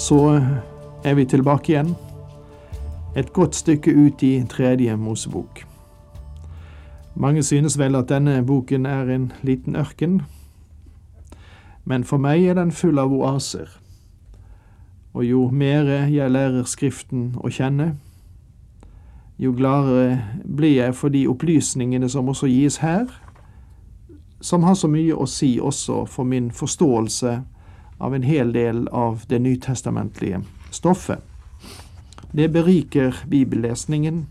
Så 0.00 0.40
er 1.04 1.14
vi 1.14 1.24
tilbake 1.24 1.72
igjen, 1.72 1.90
et 3.16 3.32
godt 3.36 3.54
stykke 3.54 3.92
ut 3.92 4.22
i 4.22 4.44
Tredje 4.48 4.96
Mosebok. 4.96 5.60
Mange 7.14 7.42
synes 7.42 7.76
vel 7.78 7.98
at 7.98 8.08
denne 8.08 8.38
boken 8.46 8.86
er 8.86 9.12
en 9.12 9.32
liten 9.42 9.76
ørken, 9.76 10.22
men 11.84 12.04
for 12.04 12.16
meg 12.16 12.46
er 12.48 12.56
den 12.56 12.72
full 12.72 12.96
av 12.98 13.12
oaser. 13.12 13.68
Og 15.12 15.24
jo 15.24 15.50
mer 15.52 15.84
jeg 16.08 16.32
lærer 16.32 16.64
Skriften 16.64 17.34
å 17.36 17.52
kjenne, 17.52 17.92
jo 19.38 19.52
gladere 19.52 20.16
blir 20.48 20.78
jeg 20.78 20.96
for 20.96 21.12
de 21.12 21.26
opplysningene 21.28 22.08
som 22.08 22.32
også 22.32 22.48
gis 22.48 22.80
her, 22.80 23.04
som 24.40 24.64
har 24.64 24.80
så 24.80 24.88
mye 24.88 25.12
å 25.12 25.28
si 25.28 25.58
også 25.60 26.06
for 26.08 26.24
min 26.24 26.48
forståelse 26.50 27.42
av 28.00 28.14
en 28.14 28.24
hel 28.24 28.52
del 28.52 28.88
av 28.88 29.24
det 29.28 29.38
nytestamentlige 29.38 30.42
stoffet. 30.70 31.20
Det 32.32 32.48
beriker 32.48 33.16
bibellesningen, 33.28 34.26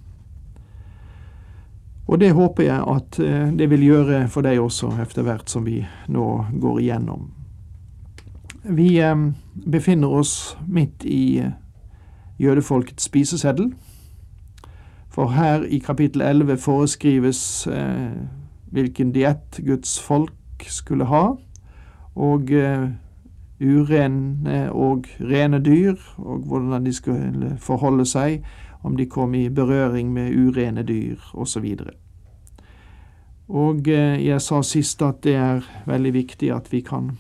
og 2.10 2.20
det 2.20 2.32
håper 2.34 2.66
jeg 2.66 2.86
at 2.90 3.20
eh, 3.22 3.50
det 3.54 3.68
vil 3.70 3.84
gjøre 3.86 4.24
for 4.34 4.46
deg 4.46 4.58
også 4.62 4.96
etter 5.04 5.26
hvert 5.28 5.52
som 5.52 5.66
vi 5.68 5.84
nå 6.10 6.26
går 6.62 6.80
igjennom. 6.82 7.28
Vi 8.66 8.96
eh, 8.98 9.26
befinner 9.54 10.16
oss 10.18 10.56
midt 10.66 11.06
i 11.06 11.38
eh, 11.44 11.54
jødefolkets 12.42 13.06
spiseseddel, 13.12 13.76
for 15.10 15.36
her 15.36 15.66
i 15.68 15.82
kapittel 15.84 16.22
11 16.22 16.58
foreskrives 16.64 17.68
hvilken 18.72 19.10
diett 19.12 19.58
Guds 19.66 19.98
folk 20.00 20.64
skulle 20.70 21.08
ha, 21.10 21.24
og 22.16 22.52
urene 23.62 24.70
og 24.72 25.08
rene 25.20 25.60
dyr, 25.60 25.96
og 26.18 26.46
hvordan 26.48 26.86
de 26.86 26.94
skulle 26.94 27.56
forholde 27.60 28.06
seg 28.06 28.44
om 28.84 28.96
de 28.98 29.06
kom 29.06 29.34
i 29.36 29.50
berøring 29.50 30.14
med 30.14 30.36
urene 30.36 30.84
dyr, 30.84 31.20
osv. 31.34 31.66
Og, 33.50 33.88
eh, 33.88 34.26
jeg 34.26 34.42
sa 34.42 34.62
sist 34.62 35.02
at 35.02 35.24
det 35.24 35.36
er 35.36 35.66
veldig 35.86 36.14
viktig 36.14 36.52
at 36.56 36.72
vi 36.72 36.82
kan 36.82 37.18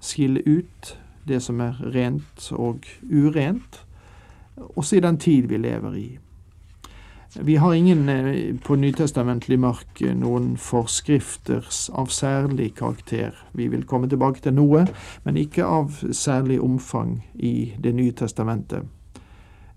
skille 0.00 0.42
ut 0.46 0.98
det 1.28 1.42
som 1.42 1.60
er 1.60 1.78
rent 1.94 2.52
og 2.52 2.84
urent, 3.10 3.84
også 4.76 4.96
i 4.96 5.00
den 5.00 5.16
tid 5.18 5.48
vi 5.48 5.56
lever 5.56 5.94
i. 5.94 6.08
Vi 7.40 7.56
har 7.56 7.74
ingen 7.74 8.08
eh, 8.08 8.56
på 8.56 8.76
nytestamentlig 8.76 9.56
mark 9.58 10.00
eh, 10.02 10.12
noen 10.12 10.56
forskrifter 10.60 11.64
av 11.96 12.10
særlig 12.12 12.74
karakter. 12.76 13.32
Vi 13.56 13.70
vil 13.72 13.86
komme 13.88 14.08
tilbake 14.08 14.42
til 14.44 14.52
noe, 14.52 14.82
men 15.24 15.38
ikke 15.40 15.64
av 15.64 16.02
særlig 16.12 16.60
omfang 16.60 17.22
i 17.34 17.72
Det 17.80 17.94
nye 17.96 18.12
testamentet. 18.12 18.84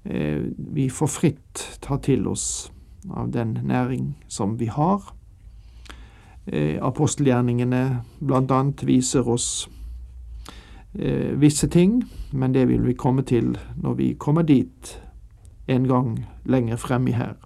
Eh, 0.04 0.52
vi 0.58 0.90
får 0.90 1.08
fritt 1.08 1.64
ta 1.82 1.98
til 1.98 2.28
oss 2.28 2.72
av 3.10 3.32
den 3.32 3.56
næring 3.64 4.16
som 4.28 4.60
vi 4.60 4.66
har. 4.66 5.14
Apostelgjerningene 6.82 8.04
annet 8.32 8.84
viser 8.86 9.26
oss 9.28 9.68
visse 10.94 11.68
ting, 11.68 12.04
men 12.32 12.54
det 12.54 12.68
vil 12.68 12.86
vi 12.86 12.94
komme 12.94 13.24
til 13.26 13.58
når 13.82 13.94
vi 13.94 14.14
kommer 14.14 14.42
dit 14.42 15.02
en 15.68 15.88
gang 15.88 16.26
lenger 16.46 16.78
frem 16.78 17.08
i 17.08 17.18
her. 17.18 17.45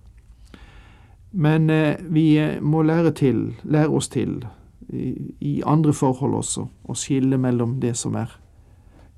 Men 1.31 1.69
eh, 1.69 1.95
vi 2.00 2.38
eh, 2.38 2.62
må 2.62 2.81
lære, 2.81 3.12
til, 3.12 3.41
lære 3.63 3.90
oss 3.90 4.09
til, 4.09 4.45
i, 4.90 5.13
i, 5.40 5.62
andre 5.66 5.94
forhold 5.94 6.40
også, 6.40 6.66
å 6.90 6.95
skille 6.97 7.38
mellom 7.38 7.78
det 7.81 7.94
som 7.97 8.17
er 8.17 8.34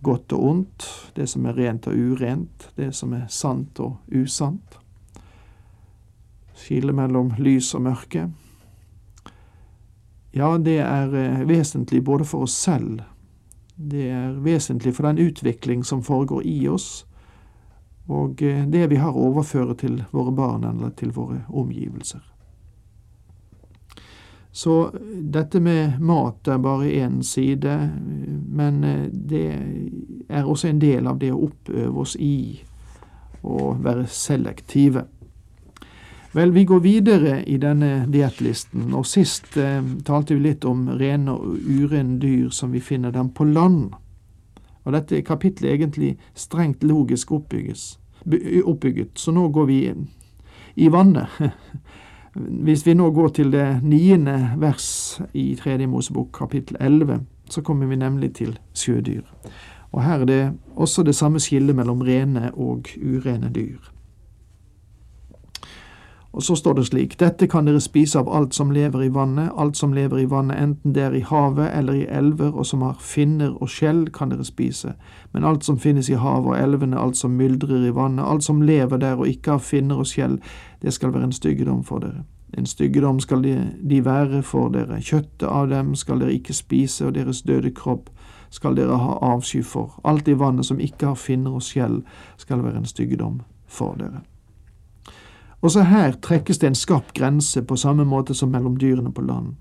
godt 0.04 0.34
og 0.36 0.44
ondt, 0.50 0.88
det 1.16 1.30
som 1.30 1.46
er 1.48 1.56
rent 1.56 1.88
og 1.88 1.96
urent, 1.96 2.72
det 2.76 2.92
som 2.98 3.14
er 3.16 3.30
sant 3.32 3.80
og 3.80 4.02
usant. 4.12 4.80
Skille 6.58 6.94
mellom 6.94 7.32
lys 7.40 7.72
og 7.78 7.86
mørke. 7.88 8.28
Ja, 10.36 10.58
det 10.58 10.80
er 10.84 11.16
eh, 11.16 11.48
vesentlig 11.48 12.04
både 12.04 12.28
for 12.28 12.48
oss 12.48 12.58
selv, 12.60 13.02
det 13.82 14.10
er 14.14 14.36
vesentlig 14.44 14.94
for 14.94 15.08
den 15.08 15.18
utvikling 15.24 15.86
som 15.86 16.04
foregår 16.04 16.44
i 16.46 16.68
oss, 16.70 17.06
og 18.12 18.44
eh, 18.44 18.66
det 18.68 18.90
vi 18.92 19.00
har 19.02 19.16
å 19.16 19.30
overføre 19.32 19.78
til 19.80 20.02
våre 20.12 20.34
barn 20.36 20.68
eller 20.68 20.94
til 21.00 21.14
våre 21.16 21.44
omgivelser. 21.48 22.22
Så 24.52 24.92
dette 25.32 25.60
med 25.64 26.02
mat 26.04 26.48
er 26.48 26.58
bare 26.60 26.92
én 26.92 27.22
side, 27.24 27.78
men 28.52 28.84
eh, 28.84 29.08
det 29.12 29.48
er 30.30 30.44
også 30.44 30.68
en 30.68 30.82
del 30.82 31.08
av 31.08 31.22
det 31.22 31.32
å 31.32 31.46
oppøve 31.48 32.04
oss 32.04 32.18
i 32.20 32.60
å 33.42 33.72
være 33.80 34.06
selektive. 34.12 35.06
Vel, 36.34 36.52
vi 36.52 36.64
går 36.64 36.80
videre 36.80 37.40
i 37.44 37.58
denne 37.60 38.06
diettlisten, 38.12 38.94
og 38.96 39.08
sist 39.08 39.58
eh, 39.60 39.80
talte 40.08 40.36
vi 40.36 40.46
litt 40.46 40.68
om 40.68 40.86
rene 41.00 41.34
og 41.36 41.58
urene 41.68 42.20
dyr 42.20 42.52
som 42.56 42.72
vi 42.72 42.84
finner 42.84 43.12
dem 43.12 43.32
på 43.36 43.48
land. 43.48 43.96
Og 44.84 44.96
dette 44.96 45.24
kapittelet 45.28 45.70
er 45.70 45.80
egentlig 45.80 46.14
strengt 46.36 46.84
logisk 46.84 47.32
oppbygges, 47.36 48.01
oppbygget, 48.66 49.20
så 49.20 49.32
nå 49.32 49.48
går 49.50 49.66
vi 49.66 49.80
i 50.76 50.88
vannet. 50.92 51.28
Hvis 52.66 52.86
vi 52.88 52.96
nå 52.96 53.10
går 53.12 53.34
til 53.36 53.52
det 53.52 53.82
niende 53.84 54.54
vers 54.58 55.20
i 55.34 55.56
Tredje 55.60 55.88
Mosebok 55.88 56.32
kapittel 56.38 56.78
11, 56.80 57.20
så 57.50 57.62
kommer 57.62 57.86
vi 57.92 58.00
nemlig 58.00 58.34
til 58.36 58.56
sjødyr. 58.74 59.26
Og 59.92 60.04
her 60.04 60.22
er 60.24 60.26
det 60.26 60.44
også 60.76 61.04
det 61.04 61.16
samme 61.16 61.40
skillet 61.44 61.76
mellom 61.76 62.02
rene 62.08 62.54
og 62.54 62.88
urene 62.96 63.52
dyr. 63.52 63.91
Og 66.32 66.44
så 66.44 66.56
står 66.56 66.74
det 66.74 66.86
slik, 66.88 67.18
dette 67.20 67.48
kan 67.48 67.66
dere 67.68 67.82
spise 67.84 68.20
av 68.20 68.30
alt 68.32 68.54
som 68.56 68.70
lever 68.72 69.04
i 69.04 69.10
vannet, 69.12 69.52
alt 69.60 69.76
som 69.76 69.94
lever 69.94 70.22
i 70.22 70.30
vannet, 70.32 70.58
enten 70.64 70.94
det 70.96 71.04
er 71.04 71.16
i 71.18 71.26
havet 71.28 71.74
eller 71.76 71.94
i 71.94 72.06
elver, 72.08 72.54
og 72.56 72.66
som 72.66 72.86
har 72.88 72.96
finner 73.04 73.52
og 73.60 73.70
skjell, 73.70 74.06
kan 74.16 74.32
dere 74.32 74.48
spise. 74.48 74.94
Men 75.34 75.44
alt 75.44 75.68
som 75.68 75.80
finnes 75.80 76.10
i 76.10 76.16
havet 76.16 76.54
og 76.54 76.58
elvene, 76.60 77.00
alt 77.00 77.20
som 77.20 77.36
myldrer 77.36 77.84
i 77.90 77.96
vannet, 77.96 78.24
alt 78.24 78.48
som 78.48 78.62
lever 78.62 79.04
der 79.04 79.20
og 79.20 79.28
ikke 79.28 79.58
har 79.58 79.66
finner 79.66 80.00
og 80.00 80.08
skjell, 80.08 80.40
det 80.82 80.94
skal 80.94 81.12
være 81.12 81.28
en 81.28 81.36
styggedom 81.36 81.84
for 81.84 82.00
dere. 82.00 82.24
En 82.58 82.66
styggedom 82.66 83.20
skal 83.20 83.44
de, 83.44 83.56
de 83.90 84.06
være 84.06 84.42
for 84.44 84.72
dere, 84.72 85.02
kjøttet 85.04 85.48
av 85.48 85.68
dem 85.72 85.96
skal 85.96 86.24
dere 86.24 86.40
ikke 86.40 86.56
spise, 86.56 87.06
og 87.06 87.16
deres 87.16 87.44
døde 87.44 87.76
kropp 87.76 88.08
skal 88.52 88.76
dere 88.80 88.96
ha 89.00 89.20
avsky 89.36 89.64
for. 89.64 90.00
Alt 90.04 90.28
i 90.28 90.40
vannet 90.40 90.68
som 90.68 90.80
ikke 90.80 91.12
har 91.12 91.20
finner 91.20 91.60
og 91.60 91.64
skjell, 91.64 92.02
skal 92.38 92.64
være 92.64 92.84
en 92.84 92.88
styggedom 92.88 93.42
for 93.68 94.00
dere. 94.00 94.24
Også 95.62 95.84
her 95.84 96.12
trekkes 96.12 96.58
det 96.58 96.68
en 96.68 96.76
skarp 96.76 97.14
grense 97.14 97.62
på 97.62 97.76
samme 97.76 98.06
måte 98.06 98.34
som 98.34 98.50
mellom 98.50 98.78
dyrene 98.78 99.14
på 99.14 99.22
land. 99.22 99.56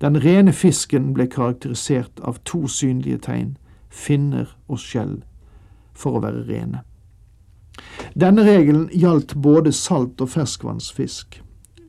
Den 0.00 0.16
rene 0.24 0.52
fisken 0.52 1.12
ble 1.14 1.26
karakterisert 1.26 2.20
av 2.24 2.38
to 2.44 2.66
synlige 2.68 3.18
tegn, 3.18 3.56
finner 3.90 4.56
og 4.68 4.80
skjell, 4.80 5.20
for 5.94 6.16
å 6.16 6.22
være 6.24 6.46
rene. 6.48 6.80
Denne 8.14 8.44
regelen 8.44 8.88
gjaldt 8.92 9.34
både 9.34 9.72
salt- 9.72 10.20
og 10.20 10.28
ferskvannsfisk. 10.28 11.42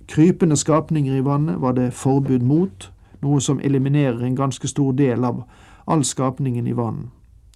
Krypende 0.07 0.57
skapninger 0.57 1.15
i 1.15 1.23
vannet 1.23 1.61
var 1.61 1.73
det 1.73 1.93
forbud 1.93 2.43
mot, 2.43 2.91
noe 3.21 3.41
som 3.41 3.61
eliminerer 3.63 4.21
en 4.25 4.35
ganske 4.35 4.67
stor 4.67 4.93
del 4.93 5.23
av 5.25 5.43
all 5.87 6.03
skapningen 6.03 6.67
i 6.67 6.75
vann. 6.75 7.09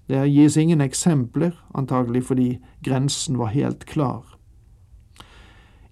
Det 0.07 0.23
gis 0.29 0.57
ingen 0.57 0.81
eksempler, 0.81 1.51
antagelig 1.73 2.23
fordi 2.23 2.59
grensen 2.83 3.37
var 3.37 3.53
helt 3.53 3.85
klar. 3.85 4.34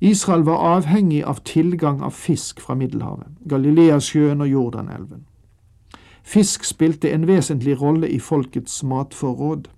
Israel 0.03 0.43
var 0.43 0.57
avhengig 0.77 1.23
av 1.23 1.37
tilgang 1.47 2.01
av 2.01 2.11
fisk 2.11 2.59
fra 2.59 2.75
Middelhavet, 2.75 3.37
Galileasjøen 3.47 4.41
og 4.41 4.49
Jordanelven. 4.51 5.21
Fisk 6.23 6.65
spilte 6.67 7.11
en 7.11 7.23
vesentlig 7.27 7.77
rolle 7.81 8.09
i 8.11 8.19
folkets 8.19 8.81
matforråd. 8.83 9.69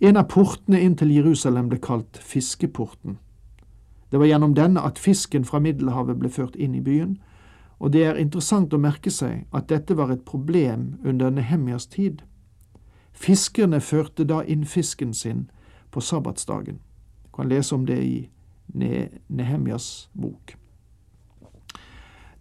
En 0.00 0.16
av 0.16 0.24
portene 0.32 0.80
inn 0.80 0.96
til 0.96 1.12
Jerusalem 1.12 1.68
ble 1.68 1.82
kalt 1.84 2.16
Fiskeporten. 2.16 3.18
Det 4.08 4.18
var 4.18 4.32
gjennom 4.32 4.56
denne 4.56 4.80
at 4.80 4.98
fisken 4.98 5.44
fra 5.44 5.60
Middelhavet 5.60 6.16
ble 6.16 6.32
ført 6.32 6.56
inn 6.56 6.74
i 6.74 6.80
byen, 6.80 7.18
og 7.78 7.92
det 7.92 8.06
er 8.08 8.16
interessant 8.16 8.72
å 8.72 8.80
merke 8.80 9.12
seg 9.12 9.44
at 9.52 9.68
dette 9.68 9.96
var 10.00 10.16
et 10.16 10.24
problem 10.24 10.94
under 11.04 11.28
Nehemjas 11.30 11.86
tid. 11.92 12.22
Fiskerne 13.12 13.84
førte 13.84 14.24
da 14.24 14.40
inn 14.48 14.64
fisken 14.64 15.12
sin 15.12 15.50
på 15.90 16.00
sabbatsdagen. 16.00 16.80
Du 17.24 17.36
kan 17.36 17.52
lese 17.52 17.74
om 17.74 17.84
det 17.84 18.00
i 18.00 18.30
Nehemjas 18.72 20.10
bok. 20.14 20.56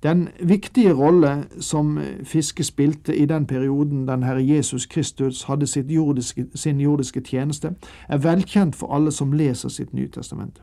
Den 0.04 0.30
viktige 0.40 0.94
rolle 0.94 1.46
som 1.60 2.00
fiske 2.24 2.64
spilte 2.64 3.16
i 3.16 3.26
den 3.26 3.46
perioden 3.48 4.08
den 4.08 4.24
Herre 4.24 4.48
Jesus 4.48 4.86
Kristus 4.86 5.44
hadde 5.44 5.66
jordiske, 5.94 6.46
sin 6.56 6.82
jordiske 6.82 7.22
tjeneste, 7.22 7.76
er 8.10 8.18
velkjent 8.18 8.76
for 8.76 8.94
alle 8.96 9.12
som 9.12 9.34
leser 9.34 9.70
sitt 9.70 9.94
Nytestamente. 9.94 10.62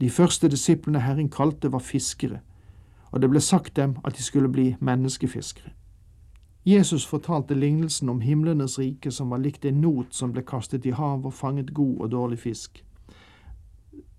De 0.00 0.10
første 0.10 0.48
disiplene 0.48 1.00
Herren 1.00 1.28
kalte, 1.28 1.72
var 1.72 1.78
fiskere, 1.78 2.38
og 3.10 3.22
det 3.22 3.30
ble 3.30 3.40
sagt 3.40 3.76
dem 3.76 3.96
at 4.04 4.16
de 4.16 4.22
skulle 4.22 4.48
bli 4.48 4.76
menneskefiskere. 4.80 5.70
Jesus 6.66 7.06
fortalte 7.06 7.54
lignelsen 7.54 8.08
om 8.08 8.20
himlenes 8.20 8.78
rike 8.78 9.10
som 9.10 9.30
var 9.30 9.38
likt 9.38 9.64
en 9.64 9.80
not 9.80 10.06
som 10.10 10.32
ble 10.32 10.42
kastet 10.42 10.86
i 10.86 10.90
havet 10.90 11.24
og 11.24 11.32
fanget 11.32 11.74
god 11.74 11.96
og 12.00 12.10
dårlig 12.10 12.38
fisk, 12.38 12.84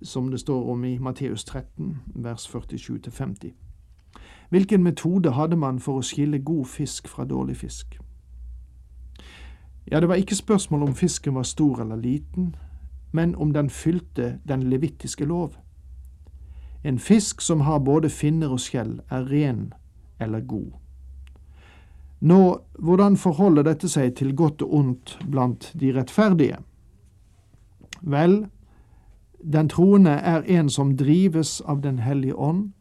som 0.02 0.32
det 0.32 0.40
står 0.40 0.70
om 0.72 0.86
i 0.86 0.98
Matteus 1.00 1.44
13, 1.44 1.98
vers 2.16 2.48
47-50. 2.48 3.54
Hvilken 4.50 4.84
metode 4.84 5.32
hadde 5.32 5.56
man 5.56 5.80
for 5.80 6.00
å 6.00 6.06
skille 6.06 6.40
god 6.40 6.66
fisk 6.66 7.08
fra 7.08 7.26
dårlig 7.26 7.58
fisk? 7.58 8.00
Ja, 9.92 10.00
det 10.00 10.08
var 10.08 10.16
ikke 10.16 10.36
spørsmål 10.36 10.84
om 10.84 10.96
fisken 10.96 11.36
var 11.36 11.44
stor 11.44 11.82
eller 11.82 11.96
liten, 11.96 12.56
men 13.12 13.36
om 13.36 13.54
den 13.54 13.70
fylte 13.70 14.40
den 14.48 14.64
levittiske 14.64 15.26
lov. 15.26 15.58
En 16.84 17.00
fisk 17.00 17.42
som 17.42 17.62
har 17.62 17.80
både 17.80 18.10
finner 18.10 18.52
og 18.52 18.60
skjell, 18.60 19.00
er 19.10 19.26
ren 19.32 19.74
eller 20.20 20.42
god. 20.42 20.72
Nå, 22.20 22.58
hvordan 22.80 23.18
forholder 23.18 23.64
dette 23.64 23.90
seg 23.90 24.16
til 24.18 24.36
godt 24.36 24.62
og 24.62 24.74
ondt 24.74 25.18
blant 25.30 25.72
de 25.80 25.92
rettferdige? 25.94 26.58
Vel, 28.02 28.48
den 29.44 29.70
troende 29.70 30.12
er 30.12 30.42
en 30.42 30.70
som 30.70 30.98
drives 30.98 31.62
av 31.62 31.82
Den 31.82 32.00
hellige 32.00 32.36
ånd, 32.36 32.72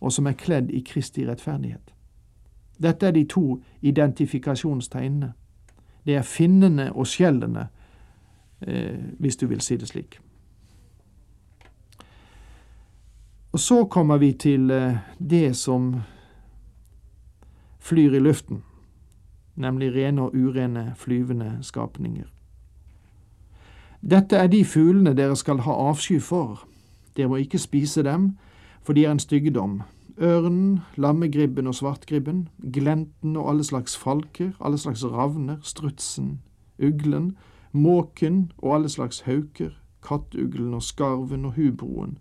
og 0.00 0.12
som 0.12 0.26
er 0.26 0.32
kledd 0.32 0.70
i 0.70 0.80
Kristi 0.80 1.26
rettferdighet. 1.26 1.94
Dette 2.82 3.06
er 3.06 3.10
de 3.10 3.24
to 3.24 3.62
identifikasjonstegnene. 3.82 5.32
Det 6.06 6.16
er 6.16 6.22
finnene 6.22 6.92
og 6.92 7.06
skjellene, 7.06 7.68
eh, 8.66 8.98
hvis 9.18 9.36
du 9.36 9.46
vil 9.46 9.60
si 9.60 9.76
det 9.76 9.88
slik. 9.88 10.18
Og 13.52 13.60
så 13.60 13.84
kommer 13.84 14.18
vi 14.18 14.32
til 14.32 14.70
eh, 14.70 14.96
det 15.18 15.56
som 15.56 16.02
flyr 17.78 18.14
i 18.14 18.18
luften, 18.18 18.62
nemlig 19.54 19.94
rene 19.94 20.22
og 20.22 20.34
urene 20.34 20.92
flyvende 20.96 21.58
skapninger. 21.62 22.33
Dette 24.04 24.36
er 24.36 24.50
de 24.52 24.58
fuglene 24.68 25.14
dere 25.16 25.32
skal 25.36 25.62
ha 25.64 25.74
avsky 25.88 26.18
for. 26.20 26.66
Dere 27.16 27.30
må 27.32 27.38
ikke 27.40 27.58
spise 27.58 28.02
dem, 28.04 28.34
for 28.84 28.92
de 28.92 29.06
er 29.06 29.14
en 29.14 29.22
styggedom. 29.22 29.78
Ørnen, 30.20 30.82
lammegribben 31.00 31.66
og 31.66 31.74
svartgribben, 31.74 32.48
glenten 32.72 33.36
og 33.36 33.48
alle 33.50 33.64
slags 33.64 33.96
falker, 33.96 34.50
alle 34.60 34.78
slags 34.78 35.04
ravner, 35.04 35.56
strutsen, 35.62 36.42
uglen, 36.78 37.36
måken 37.72 38.52
og 38.58 38.74
alle 38.74 38.88
slags 38.92 39.20
hauker, 39.24 39.72
kattuglen 40.04 40.74
og 40.74 40.82
skarven 40.82 41.48
og 41.48 41.56
hubroen, 41.56 42.18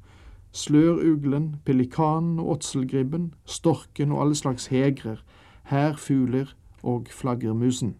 sløruglen, 0.51 1.55
pelikanen 1.65 2.39
og 2.39 2.49
åtselgribben, 2.49 3.33
storken 3.45 4.11
og 4.11 4.21
alle 4.21 4.35
slags 4.35 4.65
hegrer, 4.71 5.19
hærfugler 5.63 6.55
og 6.83 7.07
flaggermusen. 7.11 7.95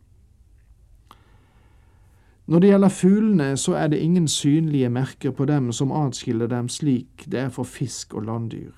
Når 2.45 2.59
det 2.59 2.69
gjelder 2.69 2.89
fuglene, 2.89 3.57
så 3.57 3.73
er 3.73 3.87
det 3.87 3.99
ingen 3.99 4.27
synlige 4.27 4.89
merker 4.89 5.31
på 5.31 5.45
dem 5.45 5.71
som 5.71 5.91
atskiller 5.91 6.47
dem 6.47 6.69
slik 6.69 7.25
det 7.31 7.39
er 7.39 7.49
for 7.49 7.63
fisk 7.63 8.13
og 8.13 8.23
landdyr. 8.23 8.71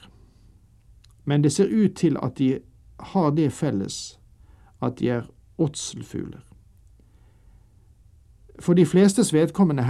Men 1.26 1.44
det 1.44 1.52
ser 1.52 1.86
ut 1.86 1.96
til 1.96 2.18
at 2.24 2.38
de 2.38 2.60
har 3.00 3.30
det 3.30 3.54
felles 3.54 4.20
at 4.82 5.00
de 5.00 5.10
er 5.10 5.22
åtselfugler. 5.58 6.44
For 8.60 8.74
de 8.74 8.86
flestes 8.86 9.34
vedkommende 9.34 9.84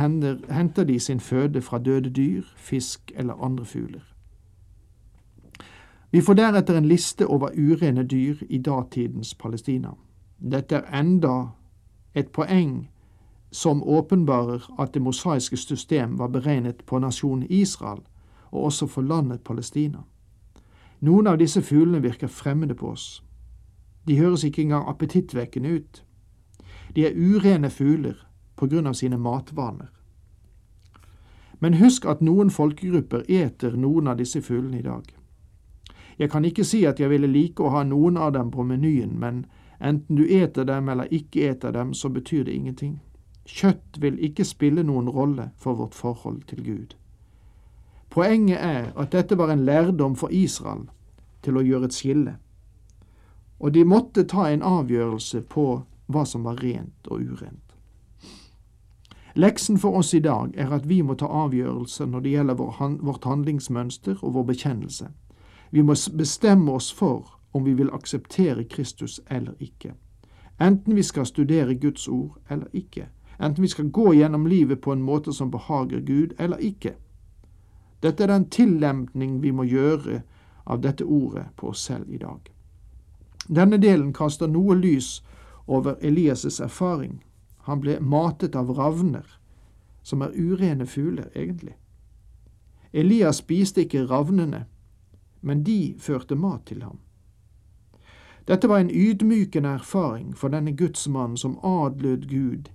henter 0.50 0.83
de 0.83 1.00
sin 1.00 1.19
føde 1.19 1.62
fra 1.62 1.77
døde 1.77 2.10
dyr, 2.10 2.44
fisk 2.56 3.12
eller 3.16 3.33
andre 3.33 3.66
fugler. 3.66 4.16
Vi 6.12 6.22
får 6.22 6.33
deretter 6.33 6.77
en 6.77 6.86
liste 6.86 7.27
over 7.27 7.50
urene 7.57 8.04
dyr 8.04 8.36
i 8.50 8.57
datidens 8.57 9.36
Palestina. 9.36 9.89
Dette 10.51 10.75
er 10.75 11.00
enda 11.00 11.44
et 12.16 12.27
poeng 12.27 12.89
som 13.55 13.83
åpenbarer 13.83 14.65
at 14.79 14.93
det 14.93 15.01
mosaiske 15.01 15.57
system 15.57 16.17
var 16.19 16.27
beregnet 16.27 16.83
på 16.85 16.99
nasjonen 16.99 17.47
Israel, 17.49 18.01
og 18.51 18.63
også 18.63 18.87
for 18.87 19.01
landet 19.01 19.43
Palestina. 19.43 20.03
Noen 20.99 21.27
av 21.27 21.37
disse 21.39 21.61
fuglene 21.61 22.01
virker 22.03 22.27
fremmede 22.27 22.75
på 22.75 22.89
oss. 22.91 23.23
De 24.07 24.17
høres 24.19 24.43
ikke 24.43 24.61
engang 24.61 24.89
appetittvekkende 24.89 25.69
ut. 25.69 26.03
De 26.95 27.07
er 27.07 27.15
urene 27.15 27.69
fugler 27.69 28.27
på 28.55 28.67
grunn 28.67 28.87
av 28.87 28.93
sine 28.99 29.17
matvaner. 29.17 29.87
Men 31.59 31.79
husk 31.79 32.05
at 32.05 32.21
noen 32.21 32.51
folkegrupper 32.51 33.23
eter 33.31 33.79
noen 33.79 34.11
av 34.11 34.19
disse 34.19 34.41
fuglene 34.41 34.79
i 34.79 34.85
dag. 34.85 35.07
Jeg 36.19 36.31
kan 36.31 36.45
ikke 36.45 36.67
si 36.67 36.83
at 36.85 36.99
jeg 36.99 37.09
ville 37.09 37.31
like 37.31 37.63
å 37.63 37.71
ha 37.71 37.87
noen 37.87 38.17
av 38.17 38.35
dem 38.35 38.51
på 38.51 38.67
menyen, 38.67 39.15
men 39.19 39.45
enten 39.79 40.19
du 40.19 40.27
eter 40.27 40.67
dem 40.67 40.89
eller 40.89 41.07
ikke 41.07 41.49
eter 41.55 41.71
dem, 41.71 41.93
så 41.93 42.09
betyr 42.09 42.43
det 42.43 42.53
ingenting. 42.53 42.99
Kjøtt 43.45 44.01
vil 44.01 44.18
ikke 44.25 44.44
spille 44.44 44.83
noen 44.83 45.09
rolle 45.09 45.51
for 45.57 45.77
vårt 45.77 45.95
forhold 45.95 46.42
til 46.50 46.63
Gud. 46.65 46.95
Poenget 48.10 48.58
er 48.58 48.91
at 48.98 49.12
dette 49.12 49.38
var 49.38 49.51
en 49.53 49.65
lærdom 49.65 50.15
for 50.15 50.34
Israel 50.34 50.88
til 51.46 51.58
å 51.58 51.62
gjøre 51.62 51.86
et 51.86 51.93
skille, 51.93 52.38
og 53.60 53.74
de 53.74 53.84
måtte 53.86 54.25
ta 54.25 54.48
en 54.50 54.65
avgjørelse 54.65 55.43
på 55.51 55.65
hva 56.08 56.24
som 56.25 56.43
var 56.43 56.58
rent 56.63 57.08
og 57.08 57.22
urent. 57.22 57.62
Leksen 59.36 59.77
for 59.77 60.00
oss 60.00 60.13
i 60.13 60.19
dag 60.19 60.55
er 60.58 60.72
at 60.74 60.88
vi 60.89 61.01
må 61.01 61.13
ta 61.19 61.27
avgjørelser 61.27 62.08
når 62.08 62.24
det 62.24 62.34
gjelder 62.34 62.60
vårt 63.03 63.25
handlingsmønster 63.27 64.24
og 64.24 64.34
vår 64.34 64.46
bekjennelse. 64.51 65.10
Vi 65.72 65.81
må 65.84 65.96
bestemme 66.17 66.72
oss 66.72 66.91
for 66.93 67.36
om 67.53 67.65
vi 67.65 67.74
vil 67.74 67.91
akseptere 67.93 68.63
Kristus 68.63 69.19
eller 69.29 69.53
ikke, 69.60 69.93
enten 70.60 70.96
vi 70.96 71.03
skal 71.03 71.27
studere 71.27 71.75
Guds 71.75 72.08
ord 72.08 72.39
eller 72.50 72.67
ikke 72.74 73.10
enten 73.38 73.62
vi 73.62 73.68
skal 73.68 73.89
gå 73.89 74.13
gjennom 74.13 74.48
livet 74.48 74.82
på 74.82 74.92
en 74.92 75.01
måte 75.01 75.34
som 75.34 75.51
behager 75.51 76.00
Gud, 76.00 76.34
eller 76.38 76.58
ikke. 76.58 76.94
Dette 78.00 78.24
er 78.24 78.27
den 78.27 78.50
tillempning 78.50 79.42
vi 79.42 79.51
må 79.51 79.63
gjøre 79.63 80.22
av 80.63 80.82
dette 80.82 81.04
ordet 81.04 81.46
på 81.56 81.70
oss 81.70 81.84
selv 81.86 82.10
i 82.10 82.18
dag. 82.18 82.51
Denne 83.48 83.77
delen 83.77 84.13
kaster 84.13 84.48
noe 84.48 84.75
lys 84.75 85.24
over 85.65 85.96
Elias' 86.01 86.62
erfaring. 86.63 87.24
Han 87.65 87.82
ble 87.82 88.00
matet 88.00 88.56
av 88.56 88.70
ravner, 88.77 89.25
som 90.04 90.22
er 90.22 90.34
urene 90.34 90.86
fugler, 90.86 91.30
egentlig. 91.36 91.75
Elias 92.94 93.42
spiste 93.42 93.82
ikke 93.82 94.06
ravnene, 94.06 94.65
men 95.42 95.63
de 95.63 95.96
førte 96.00 96.36
mat 96.36 96.65
til 96.65 96.84
ham. 96.84 97.00
Dette 98.48 98.70
var 98.70 98.80
en 98.80 98.94
ydmykende 98.94 99.70
erfaring 99.70 100.36
for 100.38 100.54
denne 100.54 100.75
gudsmannen 100.77 101.38
som 101.38 101.58
adlød 101.63 102.30
Gud 102.30 102.70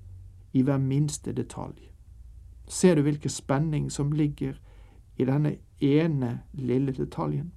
i 0.53 0.63
hver 0.63 0.79
minste 0.79 1.33
detalj. 1.33 1.91
Ser 2.69 2.95
du 2.95 3.03
hvilken 3.03 3.31
spenning 3.31 3.91
som 3.91 4.13
ligger 4.13 4.55
i 5.17 5.25
denne 5.25 5.57
ene 5.81 6.41
lille 6.53 6.93
detaljen? 6.93 7.53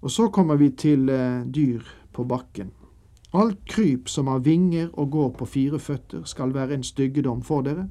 Og 0.00 0.10
så 0.10 0.28
kommer 0.28 0.56
vi 0.56 0.70
til 0.70 1.08
eh, 1.08 1.46
dyr 1.54 1.80
på 2.12 2.24
bakken. 2.24 2.70
Alt 3.32 3.64
kryp 3.66 4.08
som 4.08 4.26
har 4.26 4.38
vinger 4.38 4.90
og 4.92 5.10
går 5.10 5.30
på 5.38 5.44
fire 5.44 5.78
føtter, 5.78 6.24
skal 6.24 6.54
være 6.54 6.74
en 6.74 6.82
styggedom 6.82 7.42
for 7.42 7.62
dere. 7.62 7.88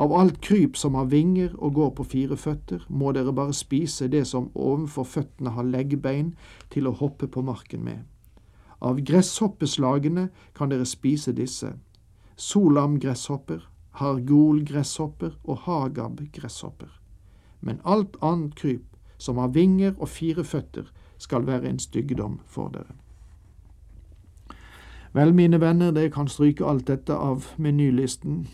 Av 0.00 0.12
alt 0.12 0.40
kryp 0.40 0.76
som 0.76 0.94
har 0.94 1.10
vinger 1.10 1.50
og 1.58 1.74
går 1.74 1.90
på 1.90 2.04
fire 2.04 2.36
føtter, 2.36 2.86
må 2.88 3.12
dere 3.12 3.32
bare 3.32 3.52
spise 3.52 4.08
det 4.08 4.26
som 4.26 4.48
ovenfor 4.54 5.04
føttene 5.04 5.50
har 5.50 5.66
leggbein 5.68 6.30
til 6.70 6.86
å 6.88 6.94
hoppe 6.96 7.28
på 7.28 7.42
marken 7.42 7.84
med. 7.84 8.06
Av 8.80 8.96
gresshoppeslagene 8.96 10.28
kan 10.56 10.70
dere 10.72 10.86
spise 10.88 11.34
disse, 11.36 11.74
solamgresshopper, 12.40 13.60
hargolgresshopper 14.00 15.36
og 15.44 15.58
hagabgresshopper. 15.66 16.88
Men 17.60 17.80
alt 17.84 18.16
annet 18.22 18.54
kryp 18.56 18.86
som 19.20 19.36
har 19.36 19.52
vinger 19.52 19.92
og 19.98 20.08
fire 20.08 20.44
føtter, 20.44 20.88
skal 21.20 21.44
være 21.46 21.68
en 21.68 21.78
styggedom 21.78 22.40
for 22.46 22.72
dere. 22.72 22.96
Vel, 25.12 25.34
mine 25.34 25.60
venner, 25.60 25.90
dere 25.92 26.08
kan 26.10 26.28
stryke 26.32 26.64
alt 26.64 26.86
dette 26.88 27.12
av 27.12 27.50
menylisten, 27.58 28.46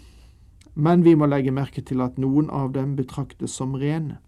men 0.75 1.05
vi 1.05 1.15
må 1.15 1.29
legge 1.31 1.55
merke 1.55 1.85
til 1.85 2.03
at 2.03 2.19
noen 2.19 2.51
av 2.51 2.73
dem 2.75 2.97
betraktes 2.97 3.55
som 3.55 3.77
rene. 3.79 4.19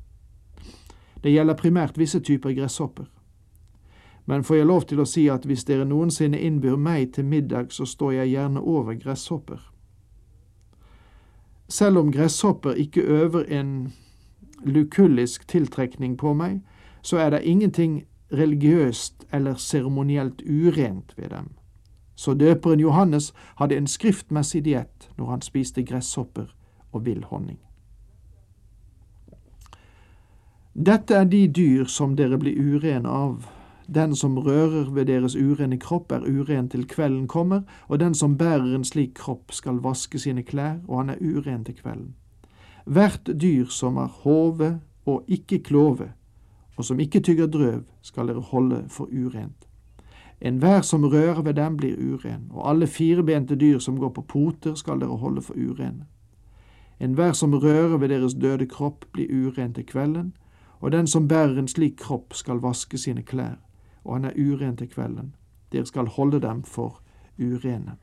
Det 1.24 1.32
gjelder 1.32 1.58
primært 1.58 1.98
visse 1.98 2.20
typer 2.20 2.54
gresshopper. 2.54 3.08
Men 4.28 4.44
får 4.44 4.56
jeg 4.56 4.66
lov 4.66 4.82
til 4.84 5.00
å 5.00 5.06
si 5.08 5.22
at 5.32 5.46
hvis 5.48 5.64
dere 5.64 5.86
noensinne 5.88 6.36
innbyr 6.36 6.76
meg 6.76 7.14
til 7.16 7.24
middag, 7.24 7.70
så 7.72 7.86
står 7.88 8.12
jeg 8.12 8.34
gjerne 8.34 8.60
over 8.60 8.98
gresshopper. 9.00 9.62
Selv 11.68 12.02
om 12.02 12.12
gresshopper 12.12 12.76
ikke 12.76 13.00
øver 13.00 13.48
en 13.48 13.72
lukullisk 14.64 15.48
tiltrekning 15.48 16.18
på 16.20 16.34
meg, 16.36 16.60
så 17.02 17.16
er 17.24 17.30
det 17.30 17.42
ingenting 17.48 18.04
religiøst 18.32 19.24
eller 19.32 19.54
seremonielt 19.54 20.42
urent 20.44 21.16
ved 21.16 21.30
dem. 21.32 21.48
Så 22.14 22.34
døperen 22.34 22.80
Johannes 22.80 23.32
hadde 23.56 23.80
en 23.80 23.86
skriftmessig 23.86 24.66
diett 24.68 25.08
når 25.16 25.26
han 25.30 25.40
spiste 25.40 25.82
gresshopper 25.82 26.52
og 26.92 27.06
vill 27.06 27.24
honning. 27.24 27.62
Dette 30.74 31.16
er 31.16 31.24
de 31.24 31.46
dyr 31.48 31.88
som 31.88 32.12
dere 32.16 32.36
blir 32.36 32.60
urene 32.60 33.08
av. 33.08 33.48
Den 33.94 34.16
som 34.16 34.38
rører 34.38 34.90
ved 34.90 35.06
deres 35.06 35.36
urene 35.36 35.78
kropp, 35.78 36.12
er 36.12 36.20
uren 36.20 36.68
til 36.68 36.84
kvelden 36.88 37.28
kommer, 37.28 37.62
og 37.88 38.00
den 38.00 38.14
som 38.14 38.36
bærer 38.36 38.74
en 38.74 38.84
slik 38.84 39.14
kropp, 39.14 39.52
skal 39.52 39.80
vaske 39.82 40.18
sine 40.18 40.42
klær, 40.42 40.74
og 40.88 40.98
han 40.98 41.10
er 41.10 41.20
uren 41.20 41.64
til 41.64 41.74
kvelden. 41.74 42.14
Hvert 42.84 43.30
dyr 43.40 43.66
som 43.72 43.96
har 43.96 44.12
hove 44.24 44.80
og 45.06 45.24
ikke 45.28 45.58
klove, 45.58 46.12
og 46.76 46.84
som 46.84 47.00
ikke 47.00 47.20
tygger 47.20 47.46
drøv, 47.46 47.82
skal 48.02 48.28
dere 48.28 48.40
holde 48.40 48.84
for 48.88 49.08
urent. 49.08 49.64
Enhver 50.40 50.80
som 50.80 51.04
rører 51.04 51.42
ved 51.42 51.54
dem, 51.54 51.76
blir 51.76 51.96
uren, 51.96 52.50
og 52.50 52.70
alle 52.70 52.86
firebente 52.86 53.56
dyr 53.56 53.78
som 53.78 53.98
går 53.98 54.08
på 54.08 54.22
poter, 54.22 54.74
skal 54.74 55.00
dere 55.00 55.16
holde 55.16 55.42
for 55.42 55.54
urene. 55.54 56.04
Enhver 57.00 57.32
som 57.32 57.54
rører 57.54 57.96
ved 57.96 58.08
deres 58.08 58.34
døde 58.34 58.66
kropp, 58.66 59.04
blir 59.12 59.32
uren 59.32 59.74
til 59.74 59.86
kvelden, 59.86 60.32
og 60.80 60.92
den 60.92 61.06
som 61.06 61.28
bærer 61.28 61.58
en 61.58 61.68
slik 61.68 61.96
kropp, 61.96 62.34
skal 62.34 62.60
vaske 62.62 62.98
sine 62.98 63.22
klær, 63.22 63.56
og 64.08 64.14
han 64.16 64.24
er 64.24 64.36
uren 64.36 64.76
til 64.76 64.88
kvelden. 64.88 65.34
Dere 65.72 65.86
skal 65.86 66.08
holde 66.08 66.40
dem 66.40 66.62
for 66.64 67.02
urene. 67.38 67.98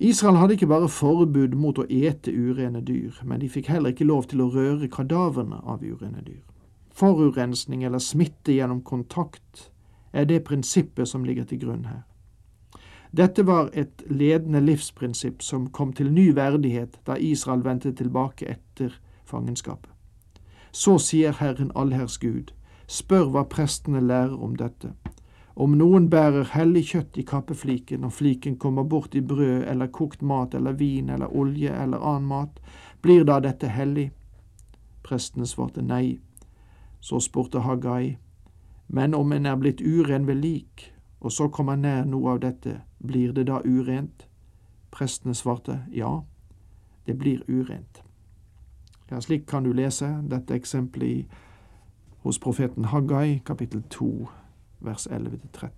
Israel 0.00 0.36
hadde 0.36 0.56
ikke 0.56 0.66
bare 0.66 0.88
forbud 0.88 1.54
mot 1.60 1.78
å 1.78 1.84
ete 1.84 2.32
urene 2.32 2.80
dyr, 2.80 3.18
men 3.22 3.42
de 3.42 3.50
fikk 3.52 3.68
heller 3.68 3.92
ikke 3.92 4.08
lov 4.08 4.30
til 4.30 4.40
å 4.40 4.48
røre 4.54 4.88
kadaverne 4.88 5.60
av 5.60 5.84
urene 5.84 6.24
dyr. 6.24 6.40
Forurensning 6.90 7.84
eller 7.84 8.00
smitte 8.00 8.54
gjennom 8.56 8.80
kontakt 8.80 9.68
er 10.12 10.24
det 10.24 10.46
prinsippet 10.48 11.08
som 11.08 11.24
ligger 11.24 11.44
til 11.44 11.60
grunn 11.60 11.84
her. 11.84 12.06
Dette 13.12 13.44
var 13.44 13.68
et 13.74 14.02
ledende 14.08 14.62
livsprinsipp 14.64 15.42
som 15.42 15.68
kom 15.68 15.92
til 15.92 16.12
ny 16.14 16.30
verdighet 16.32 16.96
da 17.04 17.18
Israel 17.18 17.64
vendte 17.64 17.92
tilbake 17.92 18.48
etter 18.48 18.96
fangenskapet. 19.28 19.90
Så 20.72 20.96
sier 21.02 21.34
Herren 21.42 21.72
allherrs 21.74 22.16
Gud, 22.22 22.54
spør 22.90 23.28
hva 23.30 23.44
prestene 23.46 24.00
lærer 24.02 24.34
om 24.42 24.56
dette. 24.58 24.90
Om 25.54 25.76
noen 25.78 26.08
bærer 26.10 26.48
hellig 26.54 26.86
kjøtt 26.90 27.18
i 27.20 27.24
kappefliken, 27.26 28.04
og 28.04 28.14
fliken 28.16 28.56
kommer 28.58 28.82
bort 28.82 29.14
i 29.14 29.20
brød 29.20 29.66
eller 29.70 29.90
kokt 29.94 30.22
mat 30.22 30.54
eller 30.54 30.72
vin 30.72 31.10
eller 31.10 31.36
olje 31.36 31.74
eller 31.82 32.02
annen 32.02 32.28
mat, 32.28 32.60
blir 33.02 33.24
da 33.24 33.38
dette 33.44 33.68
hellig? 33.68 34.10
Prestene 35.06 35.46
svarte 35.46 35.82
nei. 35.82 36.18
Så 37.00 37.20
spurte 37.20 37.62
Hagai, 37.64 38.16
men 38.88 39.14
om 39.14 39.32
en 39.32 39.46
er 39.46 39.56
blitt 39.56 39.80
uren 39.80 40.26
ved 40.26 40.42
lik, 40.42 40.90
og 41.20 41.32
så 41.32 41.48
kommer 41.48 41.76
nær 41.76 42.04
noe 42.04 42.34
av 42.34 42.40
dette, 42.42 42.80
blir 42.98 43.32
det 43.32 43.46
da 43.46 43.60
urent? 43.64 44.26
Prestene 44.90 45.34
svarte 45.34 45.82
ja, 45.92 46.22
det 47.06 47.14
blir 47.18 47.44
urent. 47.48 48.02
Ja, 49.10 49.20
slik 49.20 49.46
kan 49.46 49.64
du 49.64 49.72
lese 49.72 50.08
dette 50.30 50.54
eksempelet 50.54 51.30
hos 52.22 52.38
profeten 52.38 52.84
Haggai, 52.84 53.38
kapittel 53.44 53.82
2, 53.82 54.28
vers 54.80 55.06
11-13. 55.06 55.68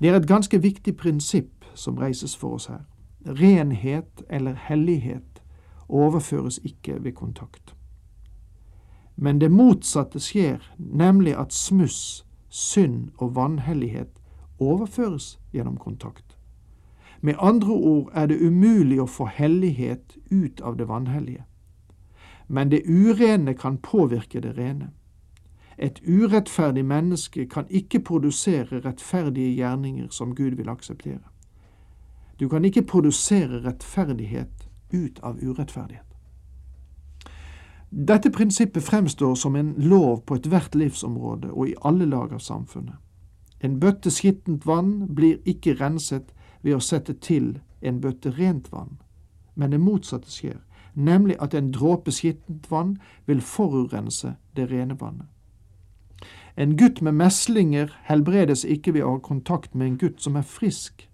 Det 0.00 0.08
er 0.08 0.16
et 0.16 0.28
ganske 0.28 0.62
viktig 0.62 0.96
prinsipp 0.96 1.64
som 1.74 1.98
reises 1.98 2.36
for 2.36 2.54
oss 2.54 2.66
her. 2.66 2.80
Renhet 3.26 4.22
eller 4.30 4.54
hellighet 4.54 5.42
overføres 5.88 6.60
ikke 6.64 7.04
ved 7.04 7.12
kontakt. 7.12 7.74
Men 9.16 9.40
det 9.40 9.50
motsatte 9.50 10.20
skjer, 10.20 10.72
nemlig 10.78 11.36
at 11.36 11.52
smuss, 11.52 12.26
synd 12.48 13.10
og 13.18 13.34
vanhellighet 13.36 14.20
overføres 14.58 15.40
gjennom 15.52 15.76
kontakt. 15.76 16.36
Med 17.20 17.34
andre 17.38 17.72
ord 17.72 18.10
er 18.14 18.26
det 18.26 18.40
umulig 18.40 19.00
å 19.00 19.06
få 19.06 19.26
hellighet 19.26 20.16
ut 20.30 20.60
av 20.60 20.78
det 20.78 20.88
vanhellige. 20.88 21.44
Men 22.50 22.70
det 22.70 22.82
urene 22.86 23.54
kan 23.54 23.76
påvirke 23.78 24.40
det 24.40 24.56
rene. 24.58 24.90
Et 25.78 26.00
urettferdig 26.02 26.84
menneske 26.84 27.46
kan 27.46 27.66
ikke 27.70 28.00
produsere 28.00 28.80
rettferdige 28.84 29.54
gjerninger 29.54 30.08
som 30.10 30.34
Gud 30.34 30.56
vil 30.58 30.68
akseptere. 30.68 31.22
Du 32.40 32.48
kan 32.48 32.64
ikke 32.64 32.82
produsere 32.82 33.62
rettferdighet 33.64 34.68
ut 34.92 35.20
av 35.22 35.38
urettferdighet. 35.38 36.06
Dette 37.90 38.30
prinsippet 38.30 38.82
fremstår 38.82 39.34
som 39.34 39.56
en 39.56 39.74
lov 39.78 40.24
på 40.26 40.34
ethvert 40.34 40.74
livsområde 40.74 41.52
og 41.52 41.68
i 41.68 41.74
alle 41.84 42.06
lag 42.06 42.32
av 42.32 42.42
samfunnet. 42.42 42.98
En 43.60 43.78
bøtte 43.80 44.10
skittent 44.10 44.66
vann 44.66 45.06
blir 45.14 45.38
ikke 45.46 45.76
renset 45.78 46.34
ved 46.62 46.74
å 46.74 46.82
sette 46.82 47.14
til 47.14 47.60
en 47.80 48.00
bøtte 48.00 48.34
rent 48.34 48.72
vann, 48.72 48.98
men 49.54 49.70
det 49.70 49.80
motsatte 49.80 50.30
skjer, 50.30 50.58
nemlig 50.94 51.36
at 51.40 51.54
en 51.54 51.72
dråpe 51.72 52.12
skittent 52.12 52.70
vann 52.70 52.98
vil 53.26 53.40
forurense 53.40 54.34
det 54.56 54.70
rene 54.70 54.96
vannet. 55.00 55.26
En 56.56 56.76
gutt 56.76 57.02
med 57.02 57.12
meslinger 57.12 57.92
helbredes 58.04 58.64
ikke 58.64 58.94
ved 58.94 59.02
å 59.02 59.14
ha 59.14 59.18
kontakt 59.24 59.74
med 59.74 59.86
en 59.86 59.98
gutt 59.98 60.22
som 60.22 60.36
er 60.36 60.42
frisk, 60.42 61.08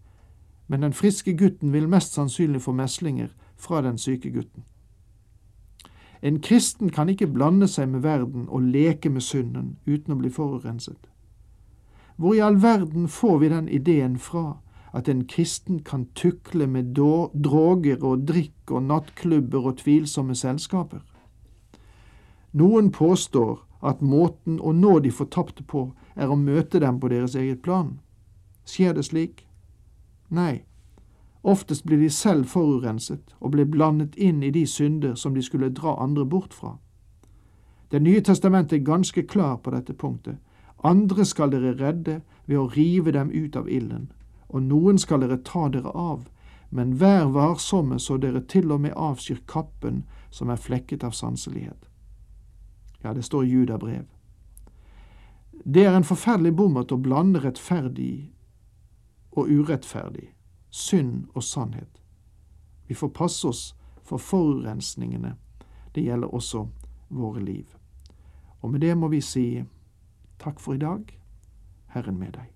men 0.66 0.83
den 0.83 0.92
friske 0.92 1.37
gutten 1.38 1.73
vil 1.73 1.88
mest 1.88 2.16
sannsynlig 2.16 2.62
få 2.62 2.73
meslinger 2.73 3.28
fra 3.56 3.83
den 3.83 3.99
syke 3.99 4.30
gutten. 4.30 4.64
En 6.23 6.40
kristen 6.40 6.90
kan 6.90 7.09
ikke 7.09 7.26
blande 7.26 7.68
seg 7.68 7.88
med 7.88 8.02
verden 8.02 8.49
og 8.49 8.62
leke 8.62 9.11
med 9.12 9.23
synden 9.23 9.76
uten 9.87 10.16
å 10.16 10.18
bli 10.18 10.30
forurenset. 10.33 10.99
Hvor 12.16 12.35
i 12.35 12.40
all 12.40 12.62
verden 12.62 13.09
får 13.09 13.38
vi 13.38 13.49
den 13.52 13.68
ideen 13.68 14.18
fra 14.18 14.56
at 14.96 15.08
en 15.12 15.26
kristen 15.28 15.82
kan 15.84 16.06
tukle 16.16 16.66
med 16.66 16.94
droger 16.94 18.04
og 18.04 18.24
drikk 18.28 18.72
og 18.72 18.86
nattklubber 18.88 19.68
og 19.70 19.78
tvilsomme 19.82 20.34
selskaper? 20.34 21.02
Noen 22.56 22.88
påstår 22.90 23.60
at 23.84 24.00
måten 24.00 24.56
å 24.60 24.72
nå 24.72 24.98
de 25.04 25.12
fortapte 25.12 25.66
på 25.68 25.90
er 26.16 26.32
å 26.32 26.38
møte 26.40 26.80
dem 26.80 27.00
på 27.00 27.10
deres 27.12 27.36
eget 27.36 27.60
plan. 27.62 27.98
Skjer 28.64 28.96
det 28.96 29.04
slik? 29.10 29.44
Nei. 30.28 30.64
Oftest 31.46 31.84
blir 31.84 32.00
de 32.00 32.08
selv 32.10 32.48
forurenset 32.50 33.36
og 33.38 33.52
blir 33.54 33.68
blandet 33.70 34.16
inn 34.16 34.42
i 34.42 34.50
de 34.50 34.64
synder 34.66 35.14
som 35.14 35.34
de 35.34 35.44
skulle 35.44 35.70
dra 35.70 35.94
andre 36.02 36.24
bort 36.24 36.54
fra. 36.54 36.78
Det 37.90 38.00
nye 38.02 38.20
testamentet 38.20 38.80
er 38.80 38.88
ganske 38.88 39.22
klar 39.22 39.60
på 39.62 39.70
dette 39.70 39.94
punktet. 39.94 40.40
Andre 40.82 41.24
skal 41.24 41.52
dere 41.52 41.76
redde 41.78 42.20
ved 42.46 42.58
å 42.58 42.66
rive 42.74 43.12
dem 43.14 43.30
ut 43.30 43.56
av 43.56 43.68
ilden, 43.70 44.10
og 44.48 44.62
noen 44.62 44.98
skal 44.98 45.22
dere 45.22 45.38
ta 45.44 45.68
dere 45.68 45.90
av, 45.90 46.26
men 46.70 46.96
vær 46.98 47.30
varsomme 47.34 47.98
så 48.02 48.16
dere 48.20 48.42
til 48.50 48.72
og 48.72 48.82
med 48.84 48.96
avskyr 48.96 49.42
kappen 49.46 50.04
som 50.30 50.50
er 50.50 50.60
flekket 50.60 51.04
av 51.04 51.14
sanselighet. 51.16 51.88
Ja, 53.02 53.14
det 53.14 53.22
står 53.22 53.44
i 53.44 53.50
Judabrev. 53.50 54.06
Det 55.64 55.84
er 55.84 55.96
en 55.96 56.06
forferdelig 56.06 56.54
bommert 56.56 56.92
å 56.92 57.00
blande 57.00 57.40
rettferdig 57.42 58.32
og 59.36 59.50
urettferdig, 59.50 60.30
synd 60.70 61.26
og 61.34 61.44
sannhet. 61.44 62.00
Vi 62.86 62.94
får 62.94 63.14
passe 63.14 63.48
oss 63.48 63.62
for 64.02 64.22
forurensningene. 64.22 65.34
Det 65.94 66.04
gjelder 66.06 66.34
også 66.34 66.66
våre 67.08 67.42
liv. 67.42 67.76
Og 68.60 68.70
med 68.70 68.80
det 68.80 68.94
må 68.98 69.08
vi 69.08 69.20
si 69.20 69.46
takk 70.38 70.60
for 70.60 70.74
i 70.74 70.82
dag. 70.82 71.10
Herren 71.94 72.18
med 72.18 72.36
deg. 72.36 72.55